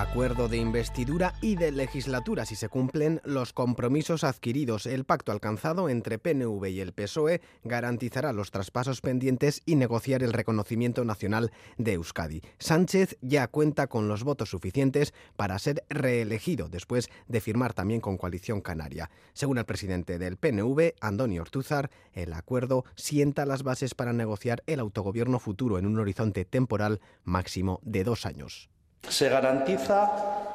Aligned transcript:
Acuerdo 0.00 0.48
de 0.48 0.56
investidura 0.56 1.34
y 1.42 1.56
de 1.56 1.72
legislatura 1.72 2.46
si 2.46 2.56
se 2.56 2.70
cumplen 2.70 3.20
los 3.22 3.52
compromisos 3.52 4.24
adquiridos. 4.24 4.86
El 4.86 5.04
pacto 5.04 5.30
alcanzado 5.30 5.90
entre 5.90 6.18
PNV 6.18 6.64
y 6.70 6.80
el 6.80 6.94
PSOE 6.94 7.42
garantizará 7.64 8.32
los 8.32 8.50
traspasos 8.50 9.02
pendientes 9.02 9.60
y 9.66 9.76
negociar 9.76 10.22
el 10.22 10.32
reconocimiento 10.32 11.04
nacional 11.04 11.52
de 11.76 11.92
Euskadi. 11.92 12.40
Sánchez 12.58 13.18
ya 13.20 13.46
cuenta 13.48 13.88
con 13.88 14.08
los 14.08 14.24
votos 14.24 14.48
suficientes 14.48 15.12
para 15.36 15.58
ser 15.58 15.84
reelegido 15.90 16.70
después 16.70 17.10
de 17.28 17.42
firmar 17.42 17.74
también 17.74 18.00
con 18.00 18.16
Coalición 18.16 18.62
Canaria. 18.62 19.10
Según 19.34 19.58
el 19.58 19.66
presidente 19.66 20.18
del 20.18 20.38
PNV, 20.38 20.94
Andoni 21.02 21.38
Ortúzar, 21.38 21.90
el 22.14 22.32
acuerdo 22.32 22.86
sienta 22.94 23.44
las 23.44 23.64
bases 23.64 23.94
para 23.94 24.14
negociar 24.14 24.62
el 24.66 24.80
autogobierno 24.80 25.38
futuro 25.38 25.78
en 25.78 25.84
un 25.84 26.00
horizonte 26.00 26.46
temporal 26.46 27.02
máximo 27.22 27.80
de 27.82 28.02
dos 28.02 28.24
años. 28.24 28.70
Se 29.08 29.28
garantiza 29.28 30.10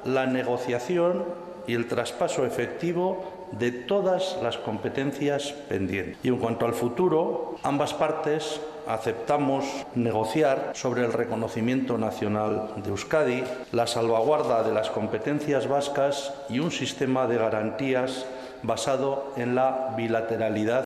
la 0.06 0.26
negociación 0.26 1.26
y 1.68 1.74
el 1.74 1.88
traspaso 1.88 2.46
efectivo 2.46 3.48
de 3.52 3.72
todas 3.72 4.38
las 4.42 4.58
competencias 4.58 5.52
pendientes. 5.70 6.18
Y 6.24 6.30
en 6.30 6.38
cuanto 6.38 6.66
al 6.66 6.74
futuro, 6.74 7.56
ambas 7.64 7.94
partes 7.94 8.62
aceptamos 8.88 9.66
negociar 9.96 10.72
sobre 10.74 11.06
el 11.06 11.14
reconocimiento 11.14 11.98
nacional 11.98 12.70
de 12.78 12.90
Euskadi, 12.90 13.44
la 13.72 13.88
salvaguarda 13.88 14.64
de 14.64 14.74
las 14.74 14.90
competencias 14.90 15.68
vascas 15.68 16.34
y 16.50 16.60
un 16.60 16.72
sistema 16.72 17.28
de 17.28 17.38
garantías 17.38 18.26
basado 18.64 19.34
en 19.38 19.56
la 19.56 19.94
bilateralidad 19.98 20.85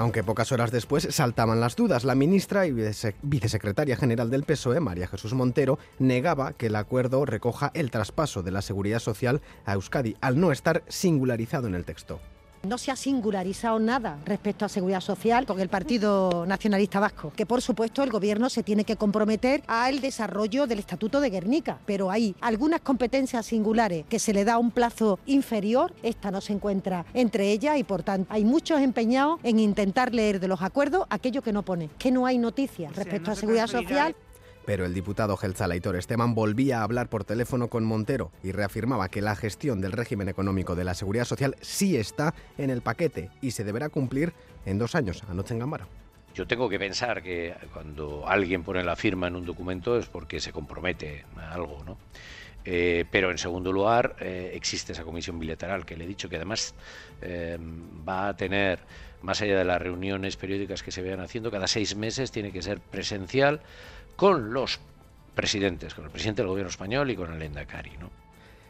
Aunque 0.00 0.24
pocas 0.24 0.50
horas 0.50 0.70
después 0.70 1.08
saltaban 1.10 1.60
las 1.60 1.76
dudas, 1.76 2.04
la 2.04 2.14
ministra 2.14 2.66
y 2.66 2.72
vicesecretaria 3.20 3.96
general 3.96 4.30
del 4.30 4.44
PSOE, 4.44 4.80
María 4.80 5.06
Jesús 5.06 5.34
Montero, 5.34 5.78
negaba 5.98 6.54
que 6.54 6.68
el 6.68 6.76
acuerdo 6.76 7.26
recoja 7.26 7.70
el 7.74 7.90
traspaso 7.90 8.42
de 8.42 8.50
la 8.50 8.62
seguridad 8.62 8.98
social 8.98 9.42
a 9.66 9.74
Euskadi, 9.74 10.16
al 10.22 10.40
no 10.40 10.52
estar 10.52 10.84
singularizado 10.88 11.68
en 11.68 11.74
el 11.74 11.84
texto. 11.84 12.18
No 12.62 12.76
se 12.76 12.90
ha 12.90 12.96
singularizado 12.96 13.78
nada 13.78 14.18
respecto 14.26 14.66
a 14.66 14.68
seguridad 14.68 15.00
social 15.00 15.46
con 15.46 15.60
el 15.60 15.70
Partido 15.70 16.44
Nacionalista 16.46 17.00
Vasco, 17.00 17.32
que 17.34 17.46
por 17.46 17.62
supuesto 17.62 18.02
el 18.02 18.10
Gobierno 18.10 18.50
se 18.50 18.62
tiene 18.62 18.84
que 18.84 18.96
comprometer 18.96 19.62
al 19.66 20.02
desarrollo 20.02 20.66
del 20.66 20.78
Estatuto 20.78 21.22
de 21.22 21.30
Guernica, 21.30 21.78
pero 21.86 22.10
hay 22.10 22.34
algunas 22.42 22.82
competencias 22.82 23.46
singulares 23.46 24.04
que 24.10 24.18
se 24.18 24.34
le 24.34 24.44
da 24.44 24.58
un 24.58 24.72
plazo 24.72 25.18
inferior, 25.24 25.94
esta 26.02 26.30
no 26.30 26.42
se 26.42 26.52
encuentra 26.52 27.06
entre 27.14 27.50
ellas 27.50 27.78
y 27.78 27.84
por 27.84 28.02
tanto 28.02 28.30
hay 28.30 28.44
muchos 28.44 28.82
empeñados 28.82 29.40
en 29.42 29.58
intentar 29.58 30.14
leer 30.14 30.38
de 30.38 30.48
los 30.48 30.60
acuerdos 30.60 31.06
aquello 31.08 31.40
que 31.40 31.54
no 31.54 31.62
pone, 31.62 31.88
que 31.98 32.10
no 32.10 32.26
hay 32.26 32.36
noticias 32.36 32.94
respecto 32.94 33.30
a 33.30 33.36
seguridad 33.36 33.68
social. 33.68 34.14
Pero 34.66 34.84
el 34.84 34.94
diputado 34.94 35.36
Gelzal 35.36 35.72
Aitor 35.72 35.96
Esteban 35.96 36.34
volvía 36.34 36.80
a 36.80 36.82
hablar 36.84 37.08
por 37.08 37.24
teléfono 37.24 37.68
con 37.68 37.84
Montero 37.84 38.30
y 38.42 38.52
reafirmaba 38.52 39.08
que 39.08 39.22
la 39.22 39.36
gestión 39.36 39.80
del 39.80 39.92
régimen 39.92 40.28
económico 40.28 40.76
de 40.76 40.84
la 40.84 40.94
seguridad 40.94 41.24
social 41.24 41.56
sí 41.60 41.96
está 41.96 42.34
en 42.58 42.70
el 42.70 42.82
paquete 42.82 43.30
y 43.40 43.52
se 43.52 43.64
deberá 43.64 43.88
cumplir 43.88 44.32
en 44.66 44.78
dos 44.78 44.94
años, 44.94 45.24
anoche 45.28 45.54
en 45.54 45.60
Gambara. 45.60 45.86
Yo 46.34 46.46
tengo 46.46 46.68
que 46.68 46.78
pensar 46.78 47.22
que 47.22 47.54
cuando 47.72 48.26
alguien 48.28 48.62
pone 48.62 48.84
la 48.84 48.94
firma 48.94 49.26
en 49.26 49.36
un 49.36 49.44
documento 49.44 49.98
es 49.98 50.06
porque 50.06 50.38
se 50.38 50.52
compromete 50.52 51.24
a 51.36 51.52
algo, 51.52 51.82
¿no? 51.84 51.98
Eh, 52.64 53.06
pero 53.10 53.30
en 53.30 53.38
segundo 53.38 53.72
lugar 53.72 54.16
eh, 54.20 54.52
existe 54.54 54.92
esa 54.92 55.02
comisión 55.02 55.38
bilateral 55.38 55.86
que 55.86 55.96
le 55.96 56.04
he 56.04 56.06
dicho 56.06 56.28
que 56.28 56.36
además 56.36 56.74
eh, 57.22 57.58
va 58.06 58.28
a 58.28 58.36
tener, 58.36 58.80
más 59.22 59.40
allá 59.40 59.58
de 59.58 59.64
las 59.64 59.80
reuniones 59.80 60.36
periódicas 60.36 60.82
que 60.82 60.90
se 60.90 61.00
vean 61.00 61.20
haciendo, 61.20 61.50
cada 61.50 61.66
seis 61.66 61.96
meses 61.96 62.30
tiene 62.30 62.52
que 62.52 62.60
ser 62.60 62.80
presencial 62.80 63.60
con 64.20 64.52
los 64.52 64.78
presidentes, 65.34 65.94
con 65.94 66.04
el 66.04 66.10
presidente 66.10 66.42
del 66.42 66.50
gobierno 66.50 66.68
español 66.68 67.10
y 67.10 67.16
con 67.16 67.32
el 67.32 67.40
Endacari. 67.40 67.92
¿no? 67.98 68.10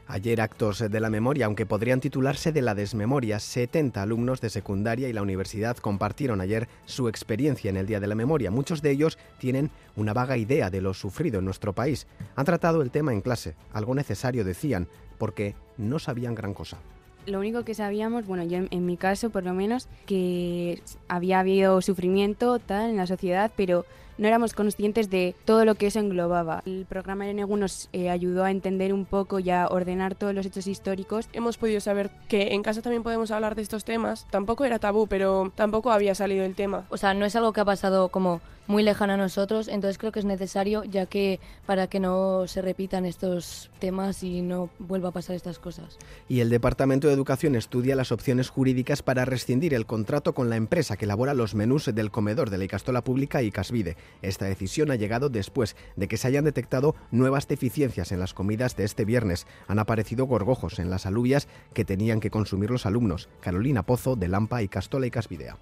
Ayer 0.06 0.40
actos 0.40 0.78
de 0.78 1.00
la 1.00 1.10
memoria, 1.10 1.46
aunque 1.46 1.66
podrían 1.66 1.98
titularse 1.98 2.52
de 2.52 2.62
la 2.62 2.76
desmemoria. 2.76 3.40
70 3.40 4.00
alumnos 4.00 4.40
de 4.40 4.48
secundaria 4.48 5.08
y 5.08 5.12
la 5.12 5.22
universidad 5.22 5.76
compartieron 5.76 6.40
ayer 6.40 6.68
su 6.86 7.08
experiencia 7.08 7.68
en 7.68 7.78
el 7.78 7.88
Día 7.88 7.98
de 7.98 8.06
la 8.06 8.14
Memoria. 8.14 8.52
Muchos 8.52 8.80
de 8.80 8.92
ellos 8.92 9.18
tienen 9.38 9.72
una 9.96 10.12
vaga 10.12 10.36
idea 10.36 10.70
de 10.70 10.82
lo 10.82 10.94
sufrido 10.94 11.40
en 11.40 11.46
nuestro 11.46 11.72
país. 11.72 12.06
Han 12.36 12.46
tratado 12.46 12.80
el 12.80 12.92
tema 12.92 13.12
en 13.12 13.20
clase, 13.20 13.56
algo 13.72 13.96
necesario 13.96 14.44
decían, 14.44 14.86
porque 15.18 15.56
no 15.78 15.98
sabían 15.98 16.36
gran 16.36 16.54
cosa 16.54 16.78
lo 17.26 17.38
único 17.38 17.64
que 17.64 17.74
sabíamos, 17.74 18.26
bueno, 18.26 18.44
yo 18.44 18.58
en, 18.70 18.86
mi 18.86 18.96
caso 18.96 19.30
por 19.30 19.44
lo 19.44 19.52
menos, 19.52 19.88
que 20.06 20.82
había 21.06 21.40
habido 21.40 21.80
sufrimiento 21.82 22.58
tal 22.58 22.90
en 22.90 22.96
la 22.96 23.06
sociedad, 23.06 23.52
pero 23.56 23.84
no 24.18 24.28
éramos 24.28 24.54
conscientes 24.54 25.10
de 25.10 25.34
todo 25.44 25.64
lo 25.64 25.74
que 25.74 25.86
eso 25.86 25.98
englobaba. 25.98 26.62
El 26.66 26.86
programa 26.86 27.24
de 27.24 27.34
Negu 27.34 27.56
nos 27.56 27.88
eh, 27.92 28.10
ayudó 28.10 28.44
a 28.44 28.50
entender 28.50 28.92
un 28.92 29.04
poco 29.04 29.38
y 29.38 29.50
a 29.50 29.66
ordenar 29.68 30.14
todos 30.14 30.34
los 30.34 30.46
hechos 30.46 30.66
históricos. 30.66 31.28
Hemos 31.32 31.58
podido 31.58 31.80
saber 31.80 32.10
que 32.28 32.54
en 32.54 32.62
casa 32.62 32.82
también 32.82 33.02
podemos 33.02 33.30
hablar 33.30 33.54
de 33.54 33.62
estos 33.62 33.84
temas. 33.84 34.26
Tampoco 34.30 34.64
era 34.64 34.78
tabú, 34.78 35.06
pero 35.06 35.52
tampoco 35.54 35.90
había 35.90 36.14
salido 36.14 36.44
el 36.44 36.54
tema. 36.54 36.86
O 36.90 36.96
sea, 36.96 37.14
no 37.14 37.24
es 37.24 37.36
algo 37.36 37.52
que 37.52 37.60
ha 37.60 37.64
pasado 37.64 38.08
como 38.08 38.40
muy 38.70 38.82
lejano 38.84 39.14
a 39.14 39.16
nosotros, 39.16 39.66
entonces 39.66 39.98
creo 39.98 40.12
que 40.12 40.20
es 40.20 40.24
necesario 40.24 40.84
ya 40.84 41.06
que 41.06 41.40
para 41.66 41.88
que 41.88 41.98
no 41.98 42.46
se 42.46 42.62
repitan 42.62 43.04
estos 43.04 43.68
temas 43.80 44.22
y 44.22 44.42
no 44.42 44.70
vuelva 44.78 45.08
a 45.08 45.12
pasar 45.12 45.34
estas 45.34 45.58
cosas. 45.58 45.98
Y 46.28 46.38
el 46.38 46.50
Departamento 46.50 47.08
de 47.08 47.14
Educación 47.14 47.56
estudia 47.56 47.96
las 47.96 48.12
opciones 48.12 48.48
jurídicas 48.48 49.02
para 49.02 49.24
rescindir 49.24 49.74
el 49.74 49.86
contrato 49.86 50.34
con 50.34 50.48
la 50.48 50.56
empresa 50.56 50.96
que 50.96 51.04
elabora 51.04 51.34
los 51.34 51.54
menús 51.54 51.86
del 51.92 52.12
comedor 52.12 52.48
de 52.48 52.58
la 52.58 52.64
Icastola 52.64 53.02
Pública 53.02 53.42
y 53.42 53.50
Casvide. 53.50 53.96
Esta 54.22 54.46
decisión 54.46 54.90
ha 54.90 54.96
llegado 54.96 55.28
después 55.28 55.76
de 55.96 56.08
que 56.08 56.16
se 56.16 56.28
hayan 56.28 56.44
detectado 56.44 56.94
nuevas 57.10 57.48
deficiencias 57.48 58.12
en 58.12 58.20
las 58.20 58.34
comidas 58.34 58.76
de 58.76 58.84
este 58.84 59.04
viernes. 59.04 59.46
Han 59.68 59.78
aparecido 59.78 60.26
gorgojos 60.26 60.78
en 60.78 60.90
las 60.90 61.06
alubias 61.06 61.48
que 61.74 61.84
tenían 61.84 62.20
que 62.20 62.30
consumir 62.30 62.70
los 62.70 62.86
alumnos. 62.86 63.28
Carolina 63.40 63.84
Pozo, 63.84 64.16
de 64.16 64.28
Lampa 64.28 64.62
y 64.62 64.68
Castola 64.68 65.06
y 65.06 65.10
Casvidea. 65.10 65.56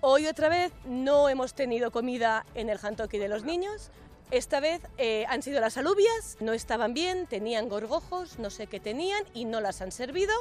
Hoy 0.00 0.26
otra 0.26 0.48
vez 0.48 0.72
no 0.84 1.28
hemos 1.28 1.54
tenido 1.54 1.92
comida 1.92 2.44
en 2.54 2.68
el 2.68 2.78
Hantoki 2.78 3.18
de 3.18 3.28
los 3.28 3.44
niños. 3.44 3.92
Esta 4.32 4.60
vez 4.60 4.80
eh, 4.96 5.26
han 5.28 5.42
sido 5.42 5.60
las 5.60 5.76
alubias, 5.76 6.38
no 6.40 6.54
estaban 6.54 6.94
bien, 6.94 7.26
tenían 7.26 7.68
gorgojos, 7.68 8.38
no 8.38 8.48
sé 8.48 8.66
qué 8.66 8.80
tenían 8.80 9.22
y 9.34 9.44
no 9.44 9.60
las 9.60 9.82
han 9.82 9.92
servido 9.92 10.32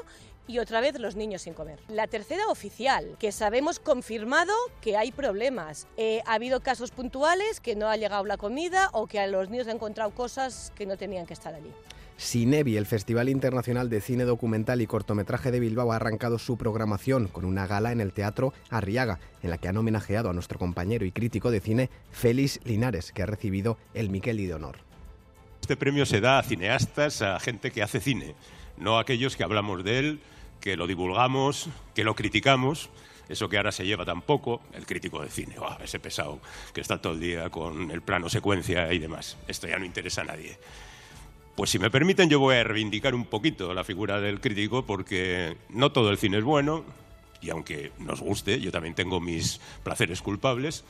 y 0.48 0.60
otra 0.60 0.80
vez 0.80 0.98
los 0.98 1.18
niños 1.18 1.42
sin 1.42 1.54
comer. 1.54 1.78
La 1.90 2.08
tercera 2.08 2.48
oficial, 2.48 3.18
que 3.20 3.34
sabemos 3.34 3.80
confirmado 3.80 4.54
que 4.80 4.96
hay 4.96 5.12
problemas. 5.12 5.88
Eh, 5.98 6.22
ha 6.26 6.36
habido 6.36 6.62
casos 6.62 6.92
puntuales 6.92 7.60
que 7.60 7.76
no 7.76 7.90
ha 7.90 7.98
llegado 7.98 8.24
la 8.24 8.38
comida 8.38 8.90
o 8.94 9.08
que 9.08 9.20
a 9.20 9.28
los 9.28 9.50
niños 9.50 9.68
han 9.68 9.76
encontrado 9.76 10.12
cosas 10.12 10.72
que 10.74 10.86
no 10.86 10.96
tenían 10.96 11.26
que 11.26 11.34
estar 11.34 11.54
allí. 11.54 11.74
Cinebi, 12.18 12.78
el 12.78 12.86
Festival 12.86 13.30
Internacional 13.30 13.90
de 13.90 14.02
Cine 14.02 14.26
Documental 14.26 14.82
y 14.82 14.88
Cortometraje 14.88 15.52
de 15.52 15.60
Bilbao, 15.60 15.92
ha 15.92 15.96
arrancado 15.96 16.38
su 16.38 16.58
programación 16.58 17.28
con 17.28 17.46
una 17.46 17.68
gala 17.68 17.92
en 17.92 18.02
el 18.02 18.14
Teatro 18.14 18.54
Arriaga, 18.70 19.20
en 19.42 19.50
la 19.50 19.58
que 19.58 19.68
han 19.68 19.78
homenajeado 19.78 20.30
a 20.30 20.34
nuestro 20.34 20.60
compañero 20.60 21.06
y 21.06 21.12
crítico 21.12 21.52
de 21.52 21.60
cine 21.62 21.90
Félix 22.12 22.60
Linares, 22.64 23.12
que 23.12 23.24
ha 23.24 23.26
recibido 23.26 23.78
el 23.94 24.10
Miquel 24.10 24.40
y 24.40 24.46
de 24.46 24.54
Honor. 24.54 24.78
Este 25.62 25.78
premio 25.78 26.06
se 26.06 26.22
da 26.22 26.40
a 26.40 26.44
cineastas, 26.44 27.22
a 27.22 27.40
gente 27.40 27.72
que 27.72 27.84
hace 27.84 28.00
cine, 28.00 28.36
no 28.78 28.98
a 28.98 29.02
aquellos 29.02 29.36
que 29.36 29.44
hablamos 29.44 29.84
de 29.84 30.00
él 30.00 30.20
que 30.62 30.78
lo 30.78 30.88
divulgamos, 30.88 31.70
que 31.94 32.04
lo 32.04 32.16
criticamos, 32.16 32.90
eso 33.28 33.50
que 33.50 33.58
ahora 33.58 33.72
se 33.72 33.86
lleva 33.86 34.06
tan 34.06 34.22
poco, 34.22 34.62
el 34.74 34.86
crítico 34.86 35.22
de 35.22 35.30
cine, 35.30 35.56
ese 35.84 36.00
pesado 36.00 36.40
que 36.74 36.82
está 36.82 37.02
todo 37.02 37.14
el 37.14 37.20
día 37.20 37.50
con 37.50 37.92
el 37.92 38.02
plano 38.02 38.30
secuencia 38.30 38.94
y 38.94 39.00
demás. 39.00 39.38
Esto 39.48 39.68
ya 39.68 39.80
no 39.80 39.86
interesa 39.86 40.22
a 40.22 40.26
nadie. 40.26 40.58
Pues 41.62 41.70
si 41.70 41.78
me 41.78 41.92
permiten, 41.92 42.28
yo 42.28 42.40
voy 42.40 42.56
a 42.56 42.64
reivindicar 42.64 43.14
un 43.14 43.24
poquito 43.24 43.72
la 43.76 43.84
figura 43.84 44.20
del 44.20 44.42
crítico 44.42 44.84
porque 44.84 45.58
no 45.70 45.92
todo 45.92 46.10
el 46.10 46.18
cine 46.18 46.40
es 46.40 46.44
bueno 46.44 46.84
y 47.40 47.52
aunque 47.52 47.92
nos 48.00 48.20
guste, 48.20 48.60
yo 48.60 48.72
también 48.72 48.96
tengo 48.96 49.22
mis 49.22 49.62
placeres 49.84 50.24
culpables. 50.24 50.84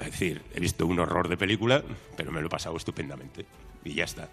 Es 0.00 0.12
decir, 0.12 0.40
he 0.54 0.60
visto 0.60 0.86
un 0.86 0.98
horror 0.98 1.28
de 1.28 1.36
película, 1.36 1.82
pero 2.16 2.32
me 2.32 2.40
lo 2.40 2.46
he 2.46 2.48
pasado 2.48 2.74
estupendamente 2.78 3.44
y 3.84 3.92
ya 3.92 4.04
está. 4.04 4.30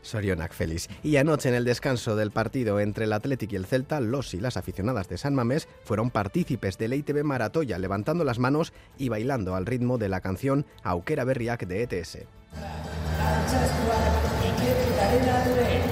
Sorionac 0.00 0.52
feliz. 0.52 0.88
Y 1.02 1.16
anoche 1.16 1.48
en 1.48 1.56
el 1.56 1.64
descanso 1.64 2.14
del 2.14 2.30
partido 2.30 2.78
entre 2.78 3.06
el 3.06 3.12
Athletic 3.12 3.50
y 3.50 3.56
el 3.56 3.66
Celta, 3.66 3.98
los 3.98 4.32
y 4.32 4.38
las 4.38 4.56
aficionadas 4.56 5.08
de 5.08 5.18
San 5.18 5.34
Mamés 5.34 5.66
fueron 5.82 6.12
partícipes 6.12 6.78
del 6.78 6.94
ITV 6.94 7.24
Maratoya, 7.24 7.80
levantando 7.80 8.22
las 8.22 8.38
manos 8.38 8.72
y 8.96 9.08
bailando 9.08 9.56
al 9.56 9.66
ritmo 9.66 9.98
de 9.98 10.08
la 10.08 10.20
canción 10.20 10.66
Auquera 10.84 11.24
Berriac 11.24 11.66
de 11.66 11.82
ETS. 11.82 12.18
Saturday 15.06 15.85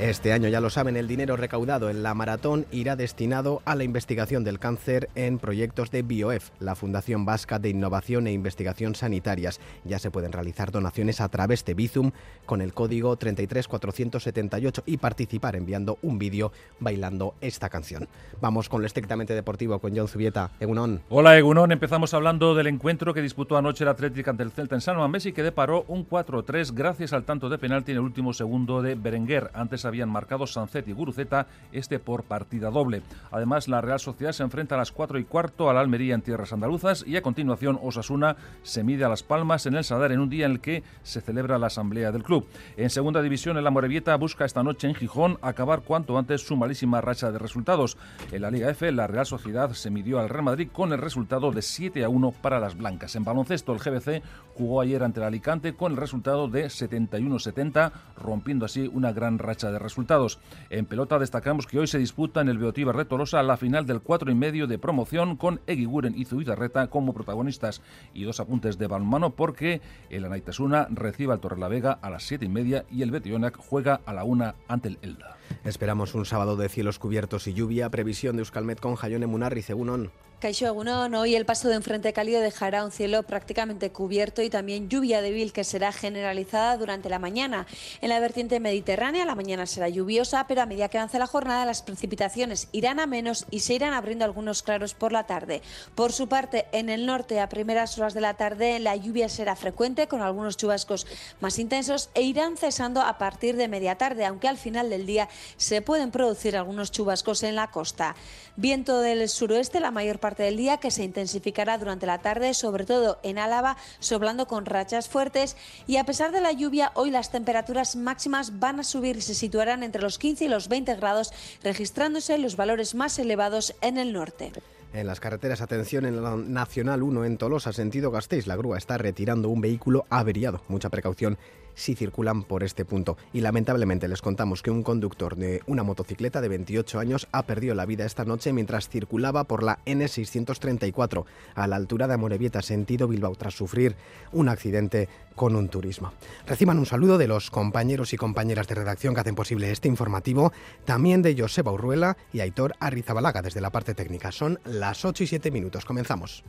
Este 0.00 0.32
año, 0.32 0.48
ya 0.48 0.60
lo 0.60 0.70
saben, 0.70 0.96
el 0.96 1.08
dinero 1.08 1.36
recaudado 1.36 1.90
en 1.90 2.04
la 2.04 2.14
maratón 2.14 2.66
irá 2.70 2.94
destinado 2.94 3.62
a 3.64 3.74
la 3.74 3.82
investigación 3.82 4.44
del 4.44 4.60
cáncer 4.60 5.10
en 5.16 5.40
proyectos 5.40 5.90
de 5.90 6.02
BioEF, 6.02 6.50
la 6.60 6.76
Fundación 6.76 7.24
Vasca 7.24 7.58
de 7.58 7.70
Innovación 7.70 8.28
e 8.28 8.32
Investigación 8.32 8.94
Sanitarias. 8.94 9.58
Ya 9.82 9.98
se 9.98 10.12
pueden 10.12 10.30
realizar 10.30 10.70
donaciones 10.70 11.20
a 11.20 11.28
través 11.28 11.64
de 11.64 11.74
Bizum 11.74 12.12
con 12.46 12.60
el 12.60 12.74
código 12.74 13.16
33478 13.16 14.84
y 14.86 14.98
participar 14.98 15.56
enviando 15.56 15.98
un 16.02 16.20
vídeo 16.20 16.52
bailando 16.78 17.34
esta 17.40 17.68
canción. 17.68 18.06
Vamos 18.40 18.68
con 18.68 18.82
lo 18.82 18.86
estrictamente 18.86 19.34
deportivo 19.34 19.80
con 19.80 19.96
John 19.96 20.06
Zubieta. 20.06 20.52
Egunon. 20.60 21.02
Hola 21.08 21.36
Egunon, 21.36 21.72
empezamos 21.72 22.14
hablando 22.14 22.54
del 22.54 22.68
encuentro 22.68 23.12
que 23.12 23.20
disputó 23.20 23.56
anoche 23.56 23.82
el 23.82 23.88
Atlético 23.88 24.30
ante 24.30 24.44
el 24.44 24.52
Celta 24.52 24.76
en 24.76 24.80
San 24.80 24.96
Mamés 24.96 25.26
y 25.26 25.32
que 25.32 25.42
deparó 25.42 25.84
un 25.88 26.08
4-3 26.08 26.72
gracias 26.72 27.12
al 27.12 27.24
tanto 27.24 27.48
de 27.48 27.58
penalti 27.58 27.90
en 27.90 27.98
el 27.98 28.04
último 28.04 28.32
segundo 28.32 28.80
de 28.80 28.94
Berenguer. 28.94 29.50
Antes 29.54 29.87
habían 29.88 30.10
marcado 30.10 30.46
Sancet 30.46 30.86
y 30.88 30.92
Guruceta, 30.92 31.46
este 31.72 31.98
por 31.98 32.24
partida 32.24 32.70
doble. 32.70 33.02
Además, 33.30 33.68
la 33.68 33.80
Real 33.80 34.00
Sociedad 34.00 34.32
se 34.32 34.42
enfrenta 34.42 34.74
a 34.74 34.78
las 34.78 34.92
4 34.92 35.18
y 35.18 35.24
cuarto 35.24 35.68
a 35.68 35.74
la 35.74 35.80
Almería 35.80 36.14
en 36.14 36.22
tierras 36.22 36.52
andaluzas 36.52 37.04
y 37.06 37.16
a 37.16 37.22
continuación 37.22 37.78
Osasuna 37.82 38.36
se 38.62 38.84
mide 38.84 39.04
a 39.04 39.08
Las 39.08 39.22
Palmas 39.22 39.66
en 39.66 39.74
el 39.74 39.84
Sadar 39.84 40.12
en 40.12 40.20
un 40.20 40.28
día 40.28 40.46
en 40.46 40.52
el 40.52 40.60
que 40.60 40.82
se 41.02 41.20
celebra 41.20 41.58
la 41.58 41.68
asamblea 41.68 42.12
del 42.12 42.22
club. 42.22 42.46
En 42.76 42.90
segunda 42.90 43.22
división, 43.22 43.56
el 43.56 43.66
Amorebieta 43.66 44.16
busca 44.16 44.44
esta 44.44 44.62
noche 44.62 44.88
en 44.88 44.94
Gijón 44.94 45.38
acabar 45.42 45.82
cuanto 45.82 46.18
antes 46.18 46.46
su 46.46 46.56
malísima 46.56 47.00
racha 47.00 47.32
de 47.32 47.38
resultados. 47.38 47.96
En 48.32 48.42
la 48.42 48.50
Liga 48.50 48.70
F, 48.70 48.90
la 48.92 49.06
Real 49.06 49.26
Sociedad 49.26 49.72
se 49.72 49.90
midió 49.90 50.18
al 50.18 50.28
Real 50.28 50.44
Madrid 50.44 50.68
con 50.72 50.92
el 50.92 50.98
resultado 50.98 51.50
de 51.50 51.62
7 51.62 52.04
a 52.04 52.08
1 52.08 52.32
para 52.42 52.60
las 52.60 52.76
blancas. 52.76 53.16
En 53.16 53.24
baloncesto, 53.24 53.72
el 53.72 53.78
GBC 53.78 54.22
jugó 54.54 54.80
ayer 54.80 55.02
ante 55.02 55.20
el 55.20 55.26
Alicante 55.26 55.74
con 55.74 55.92
el 55.92 55.98
resultado 55.98 56.48
de 56.48 56.66
71-70, 56.66 57.92
rompiendo 58.16 58.66
así 58.66 58.90
una 58.92 59.12
gran 59.12 59.38
racha 59.38 59.70
de 59.70 59.77
resultados. 59.78 60.38
En 60.70 60.86
pelota 60.86 61.18
destacamos 61.18 61.66
que 61.66 61.78
hoy 61.78 61.86
se 61.86 61.98
disputa 61.98 62.40
en 62.40 62.48
el 62.48 62.58
Beotíbar 62.58 62.96
de 62.96 63.04
Tolosa 63.04 63.42
la 63.42 63.56
final 63.56 63.86
del 63.86 64.00
4 64.00 64.30
y 64.30 64.34
medio 64.34 64.66
de 64.66 64.78
promoción 64.78 65.36
con 65.36 65.60
Eguiguren 65.66 66.14
y 66.16 66.24
Zubizarreta 66.24 66.88
como 66.88 67.14
protagonistas. 67.14 67.82
Y 68.14 68.24
dos 68.24 68.40
apuntes 68.40 68.78
de 68.78 68.86
balmano 68.86 69.30
porque 69.30 69.80
el 70.10 70.24
Anaitasuna 70.24 70.88
recibe 70.90 71.32
al 71.32 71.40
Torrelavega 71.40 71.92
a 71.92 72.10
las 72.10 72.24
7 72.24 72.44
y 72.44 72.48
media 72.48 72.84
y 72.90 73.02
el 73.02 73.10
Betionac 73.10 73.56
juega 73.56 74.00
a 74.04 74.12
la 74.12 74.24
1 74.24 74.54
ante 74.68 74.88
el 74.88 74.98
Elda. 75.02 75.36
Esperamos 75.64 76.14
un 76.14 76.24
sábado 76.24 76.56
de 76.56 76.68
cielos 76.68 76.98
cubiertos 76.98 77.46
y 77.46 77.54
lluvia. 77.54 77.90
Previsión 77.90 78.36
de 78.36 78.40
Euskalmet 78.40 78.80
con 78.80 78.96
Jayone 78.96 79.26
Munarri, 79.26 79.62
Cegunón. 79.62 80.10
Caixo 80.40 80.68
Agunón, 80.68 81.16
hoy 81.16 81.34
el 81.34 81.44
paso 81.44 81.68
de 81.68 81.76
un 81.76 81.82
frente 81.82 82.12
cálido 82.12 82.40
dejará 82.40 82.84
un 82.84 82.92
cielo 82.92 83.24
prácticamente 83.24 83.90
cubierto 83.90 84.40
y 84.40 84.48
también 84.48 84.88
lluvia 84.88 85.20
débil 85.20 85.52
que 85.52 85.64
será 85.64 85.90
generalizada 85.90 86.76
durante 86.76 87.08
la 87.08 87.18
mañana. 87.18 87.66
En 88.00 88.10
la 88.10 88.20
vertiente 88.20 88.60
mediterránea 88.60 89.24
la 89.24 89.34
mañana 89.34 89.66
será 89.68 89.88
lluviosa, 89.88 90.46
pero 90.48 90.62
a 90.62 90.66
medida 90.66 90.88
que 90.88 90.98
avance 90.98 91.18
la 91.18 91.26
jornada 91.26 91.64
las 91.64 91.82
precipitaciones 91.82 92.68
irán 92.72 92.98
a 93.00 93.06
menos 93.06 93.46
y 93.50 93.60
se 93.60 93.74
irán 93.74 93.92
abriendo 93.92 94.24
algunos 94.24 94.62
claros 94.62 94.94
por 94.94 95.12
la 95.12 95.24
tarde. 95.24 95.62
Por 95.94 96.12
su 96.12 96.28
parte, 96.28 96.66
en 96.72 96.88
el 96.88 97.06
norte 97.06 97.40
a 97.40 97.48
primeras 97.48 97.96
horas 97.98 98.14
de 98.14 98.20
la 98.20 98.34
tarde 98.34 98.78
la 98.78 98.96
lluvia 98.96 99.28
será 99.28 99.56
frecuente 99.56 100.08
con 100.08 100.22
algunos 100.22 100.56
chubascos 100.56 101.06
más 101.40 101.58
intensos 101.58 102.10
e 102.14 102.22
irán 102.22 102.56
cesando 102.56 103.00
a 103.00 103.18
partir 103.18 103.56
de 103.56 103.68
media 103.68 103.96
tarde, 103.96 104.24
aunque 104.24 104.48
al 104.48 104.58
final 104.58 104.90
del 104.90 105.06
día 105.06 105.28
se 105.56 105.82
pueden 105.82 106.10
producir 106.10 106.56
algunos 106.56 106.90
chubascos 106.90 107.42
en 107.42 107.54
la 107.54 107.70
costa. 107.70 108.16
Viento 108.56 109.00
del 109.00 109.28
suroeste 109.28 109.80
la 109.80 109.90
mayor 109.90 110.18
parte 110.18 110.42
del 110.42 110.56
día 110.56 110.78
que 110.78 110.90
se 110.90 111.04
intensificará 111.04 111.78
durante 111.78 112.06
la 112.06 112.18
tarde, 112.18 112.54
sobre 112.54 112.84
todo 112.84 113.18
en 113.22 113.38
Álava, 113.38 113.76
soplando 114.00 114.46
con 114.46 114.66
rachas 114.66 115.08
fuertes 115.08 115.56
y 115.86 115.96
a 115.96 116.04
pesar 116.04 116.32
de 116.32 116.40
la 116.40 116.52
lluvia, 116.52 116.92
hoy 116.94 117.10
las 117.10 117.30
temperaturas 117.30 117.96
máximas 117.96 118.58
van 118.58 118.80
a 118.80 118.84
subir 118.84 119.16
y 119.16 119.20
se 119.20 119.34
situarán 119.58 119.82
entre 119.82 120.02
los 120.02 120.18
15 120.18 120.44
y 120.44 120.48
los 120.48 120.68
20 120.68 120.94
grados, 120.94 121.32
registrándose 121.64 122.38
los 122.38 122.54
valores 122.54 122.94
más 122.94 123.18
elevados 123.18 123.74
en 123.80 123.98
el 123.98 124.12
norte. 124.12 124.52
En 124.92 125.08
las 125.08 125.18
carreteras, 125.18 125.60
atención 125.60 126.06
en 126.06 126.22
la 126.22 126.36
Nacional 126.36 127.02
1 127.02 127.24
en 127.24 127.38
Tolosa, 127.38 127.72
sentido 127.72 128.12
Gasteiz. 128.12 128.46
La 128.46 128.54
grúa 128.54 128.78
está 128.78 128.98
retirando 128.98 129.48
un 129.48 129.60
vehículo 129.60 130.06
averiado. 130.10 130.62
Mucha 130.68 130.90
precaución 130.90 131.38
si 131.78 131.94
circulan 131.94 132.42
por 132.42 132.64
este 132.64 132.84
punto. 132.84 133.16
Y 133.32 133.40
lamentablemente 133.40 134.08
les 134.08 134.20
contamos 134.20 134.62
que 134.62 134.70
un 134.70 134.82
conductor 134.82 135.36
de 135.36 135.62
una 135.66 135.84
motocicleta 135.84 136.40
de 136.40 136.48
28 136.48 136.98
años 136.98 137.28
ha 137.32 137.44
perdido 137.44 137.74
la 137.74 137.86
vida 137.86 138.04
esta 138.04 138.24
noche 138.24 138.52
mientras 138.52 138.88
circulaba 138.88 139.44
por 139.44 139.62
la 139.62 139.78
N634 139.86 141.24
a 141.54 141.66
la 141.66 141.76
altura 141.76 142.08
de 142.08 142.14
Amorebieta, 142.14 142.62
sentido 142.62 143.08
Bilbao, 143.08 143.34
tras 143.36 143.54
sufrir 143.54 143.96
un 144.32 144.48
accidente 144.48 145.08
con 145.36 145.54
un 145.54 145.68
turismo. 145.68 146.12
Reciban 146.46 146.78
un 146.78 146.86
saludo 146.86 147.16
de 147.16 147.28
los 147.28 147.50
compañeros 147.50 148.12
y 148.12 148.16
compañeras 148.16 148.66
de 148.66 148.74
redacción 148.74 149.14
que 149.14 149.20
hacen 149.20 149.36
posible 149.36 149.70
este 149.70 149.88
informativo, 149.88 150.52
también 150.84 151.22
de 151.22 151.36
Joseba 151.38 151.72
Urruela 151.72 152.16
y 152.32 152.40
Aitor 152.40 152.74
Arrizabalaga 152.80 153.40
desde 153.40 153.60
la 153.60 153.70
parte 153.70 153.94
técnica. 153.94 154.32
Son 154.32 154.58
las 154.64 155.04
8 155.04 155.22
y 155.22 155.26
7 155.28 155.50
minutos. 155.52 155.84
Comenzamos. 155.84 156.42